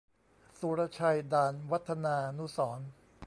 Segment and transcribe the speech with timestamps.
[0.59, 2.89] สุรชัย ด่านวัฒนานุสรณ์